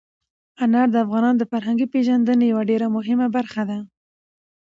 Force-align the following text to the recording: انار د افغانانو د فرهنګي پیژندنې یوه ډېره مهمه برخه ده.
انار 0.63 0.87
د 0.91 0.95
افغانانو 1.05 1.39
د 1.39 1.43
فرهنګي 1.51 1.87
پیژندنې 1.93 2.45
یوه 2.51 2.63
ډېره 2.69 2.87
مهمه 2.95 3.27
برخه 3.35 3.63
ده. 3.69 3.79